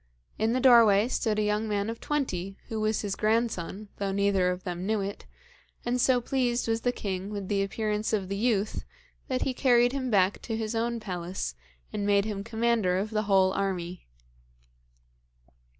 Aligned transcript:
In 0.39 0.53
the 0.53 0.59
doorway 0.59 1.07
stood 1.07 1.37
a 1.37 1.43
young 1.43 1.67
man 1.67 1.87
of 1.87 1.99
twenty, 2.01 2.57
who 2.69 2.79
was 2.81 3.01
his 3.01 3.15
grandson, 3.15 3.89
though 3.97 4.11
neither 4.11 4.49
of 4.49 4.63
them 4.63 4.87
knew 4.87 4.99
it, 5.01 5.27
and 5.85 6.01
so 6.01 6.19
pleased 6.19 6.67
was 6.67 6.81
the 6.81 6.91
king 6.91 7.29
with 7.29 7.49
the 7.49 7.61
appearance 7.61 8.11
of 8.11 8.27
the 8.27 8.35
youth, 8.35 8.83
that 9.27 9.43
he 9.43 9.53
carried 9.53 9.91
him 9.91 10.09
back 10.09 10.41
to 10.41 10.57
his 10.57 10.73
own 10.73 10.99
palace, 10.99 11.53
and 11.93 12.07
made 12.07 12.25
him 12.25 12.43
commander 12.43 12.97
of 12.97 13.11
the 13.11 13.21
whole 13.29 13.53
army. 13.53 14.07